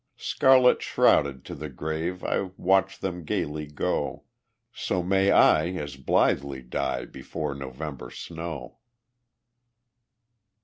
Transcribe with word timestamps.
Scarlet 0.17 0.81
shrouded 0.81 1.45
to 1.45 1.53
the 1.53 1.69
grave 1.69 2.23
I 2.23 2.49
watch 2.57 2.97
them 2.97 3.23
gayly 3.23 3.67
go; 3.67 4.23
So 4.73 5.03
may 5.03 5.29
I 5.29 5.67
as 5.73 5.95
blithely 5.95 6.63
die 6.63 7.05
Before 7.05 7.53
November 7.53 8.09
snow. 8.09 8.79